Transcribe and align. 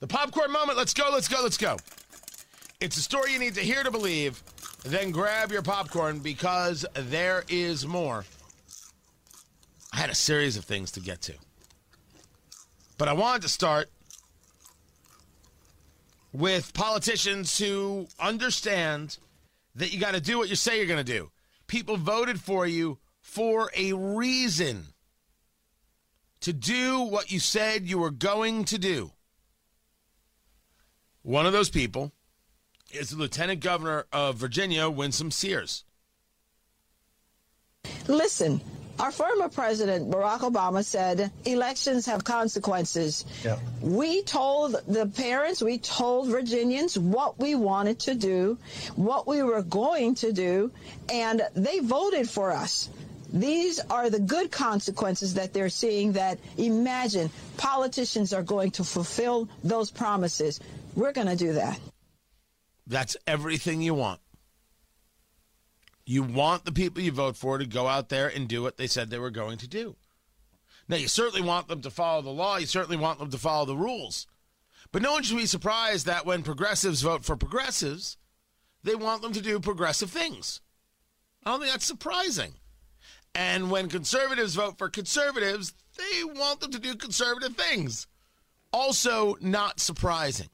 The 0.00 0.06
popcorn 0.06 0.52
moment. 0.52 0.78
Let's 0.78 0.94
go, 0.94 1.10
let's 1.12 1.28
go, 1.28 1.40
let's 1.42 1.56
go. 1.56 1.76
It's 2.80 2.96
a 2.96 3.02
story 3.02 3.32
you 3.32 3.38
need 3.38 3.54
to 3.54 3.60
hear 3.60 3.82
to 3.82 3.90
believe. 3.90 4.42
Then 4.84 5.10
grab 5.10 5.50
your 5.50 5.62
popcorn 5.62 6.20
because 6.20 6.86
there 6.94 7.44
is 7.48 7.86
more. 7.86 8.24
I 9.92 9.96
had 9.96 10.10
a 10.10 10.14
series 10.14 10.56
of 10.56 10.64
things 10.64 10.92
to 10.92 11.00
get 11.00 11.20
to. 11.22 11.34
But 12.96 13.08
I 13.08 13.12
wanted 13.12 13.42
to 13.42 13.48
start 13.48 13.90
with 16.32 16.72
politicians 16.74 17.58
who 17.58 18.06
understand 18.20 19.18
that 19.74 19.92
you 19.92 19.98
got 19.98 20.14
to 20.14 20.20
do 20.20 20.38
what 20.38 20.48
you 20.48 20.54
say 20.54 20.76
you're 20.76 20.86
going 20.86 21.04
to 21.04 21.12
do. 21.12 21.30
People 21.66 21.96
voted 21.96 22.40
for 22.40 22.66
you 22.66 22.98
for 23.20 23.70
a 23.76 23.92
reason 23.92 24.86
to 26.40 26.52
do 26.52 27.00
what 27.00 27.32
you 27.32 27.40
said 27.40 27.88
you 27.88 27.98
were 27.98 28.10
going 28.10 28.64
to 28.64 28.78
do. 28.78 29.10
One 31.28 31.44
of 31.44 31.52
those 31.52 31.68
people 31.68 32.10
is 32.90 33.10
the 33.10 33.18
Lieutenant 33.18 33.60
Governor 33.60 34.06
of 34.14 34.36
Virginia, 34.36 34.88
Winsome 34.88 35.30
Sears. 35.30 35.84
Listen, 38.06 38.62
our 38.98 39.12
former 39.12 39.50
president, 39.50 40.10
Barack 40.10 40.38
Obama, 40.38 40.82
said 40.82 41.30
elections 41.44 42.06
have 42.06 42.24
consequences. 42.24 43.26
Yep. 43.44 43.58
We 43.82 44.22
told 44.22 44.76
the 44.88 45.04
parents, 45.04 45.60
we 45.60 45.76
told 45.76 46.30
Virginians 46.30 46.98
what 46.98 47.38
we 47.38 47.54
wanted 47.54 47.98
to 48.00 48.14
do, 48.14 48.56
what 48.96 49.26
we 49.26 49.42
were 49.42 49.60
going 49.60 50.14
to 50.14 50.32
do, 50.32 50.70
and 51.10 51.42
they 51.54 51.80
voted 51.80 52.30
for 52.30 52.52
us. 52.52 52.88
These 53.32 53.80
are 53.90 54.08
the 54.08 54.20
good 54.20 54.50
consequences 54.50 55.34
that 55.34 55.52
they're 55.52 55.68
seeing 55.68 56.12
that 56.12 56.38
imagine 56.56 57.30
politicians 57.56 58.32
are 58.32 58.42
going 58.42 58.70
to 58.72 58.84
fulfill 58.84 59.48
those 59.62 59.90
promises. 59.90 60.60
We're 60.94 61.12
going 61.12 61.26
to 61.26 61.36
do 61.36 61.52
that. 61.54 61.78
That's 62.86 63.16
everything 63.26 63.82
you 63.82 63.94
want. 63.94 64.20
You 66.06 66.22
want 66.22 66.64
the 66.64 66.72
people 66.72 67.02
you 67.02 67.12
vote 67.12 67.36
for 67.36 67.58
to 67.58 67.66
go 67.66 67.86
out 67.86 68.08
there 68.08 68.28
and 68.28 68.48
do 68.48 68.62
what 68.62 68.78
they 68.78 68.86
said 68.86 69.10
they 69.10 69.18
were 69.18 69.30
going 69.30 69.58
to 69.58 69.68
do. 69.68 69.96
Now, 70.88 70.96
you 70.96 71.06
certainly 71.06 71.46
want 71.46 71.68
them 71.68 71.82
to 71.82 71.90
follow 71.90 72.22
the 72.22 72.30
law. 72.30 72.56
You 72.56 72.64
certainly 72.64 72.96
want 72.96 73.18
them 73.18 73.30
to 73.30 73.36
follow 73.38 73.66
the 73.66 73.76
rules. 73.76 74.26
But 74.90 75.02
no 75.02 75.12
one 75.12 75.22
should 75.22 75.36
be 75.36 75.44
surprised 75.44 76.06
that 76.06 76.24
when 76.24 76.42
progressives 76.42 77.02
vote 77.02 77.26
for 77.26 77.36
progressives, 77.36 78.16
they 78.84 78.94
want 78.94 79.20
them 79.20 79.34
to 79.34 79.42
do 79.42 79.60
progressive 79.60 80.10
things. 80.10 80.62
I 81.44 81.50
don't 81.50 81.60
think 81.60 81.72
that's 81.72 81.84
surprising. 81.84 82.54
And 83.38 83.70
when 83.70 83.88
conservatives 83.88 84.56
vote 84.56 84.78
for 84.78 84.88
conservatives, 84.88 85.72
they 85.96 86.24
want 86.24 86.58
them 86.58 86.72
to 86.72 86.78
do 86.80 86.96
conservative 86.96 87.56
things. 87.56 88.08
Also, 88.72 89.36
not 89.40 89.80
surprising 89.80 90.48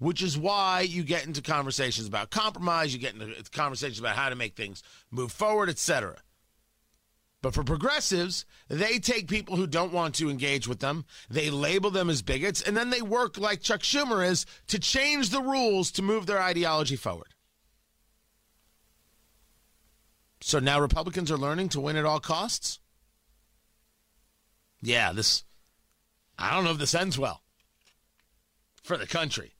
which 0.00 0.22
is 0.22 0.36
why 0.36 0.80
you 0.80 1.02
get 1.04 1.24
into 1.24 1.40
conversations 1.40 2.06
about 2.06 2.28
compromise, 2.28 2.92
you 2.92 2.98
get 3.00 3.14
into 3.14 3.32
conversations 3.52 4.00
about 4.00 4.16
how 4.16 4.28
to 4.28 4.34
make 4.34 4.56
things 4.56 4.82
move 5.10 5.30
forward, 5.30 5.68
etc. 5.68 6.16
But 7.42 7.54
for 7.54 7.62
progressives, 7.62 8.44
they 8.68 8.98
take 8.98 9.28
people 9.28 9.56
who 9.56 9.66
don't 9.66 9.92
want 9.92 10.16
to 10.16 10.30
engage 10.30 10.66
with 10.66 10.80
them, 10.80 11.04
they 11.30 11.48
label 11.48 11.90
them 11.90 12.10
as 12.10 12.22
bigots, 12.22 12.60
and 12.60 12.76
then 12.76 12.90
they 12.90 13.02
work 13.02 13.38
like 13.38 13.62
Chuck 13.62 13.80
Schumer 13.80 14.26
is 14.26 14.46
to 14.66 14.78
change 14.78 15.30
the 15.30 15.40
rules 15.40 15.92
to 15.92 16.02
move 16.02 16.26
their 16.26 16.42
ideology 16.42 16.96
forward. 16.96 17.33
So 20.46 20.58
now 20.58 20.78
Republicans 20.78 21.30
are 21.30 21.38
learning 21.38 21.70
to 21.70 21.80
win 21.80 21.96
at 21.96 22.04
all 22.04 22.20
costs? 22.20 22.78
Yeah, 24.82 25.10
this, 25.10 25.42
I 26.38 26.54
don't 26.54 26.64
know 26.64 26.72
if 26.72 26.76
this 26.76 26.94
ends 26.94 27.18
well 27.18 27.40
for 28.82 28.98
the 28.98 29.06
country. 29.06 29.54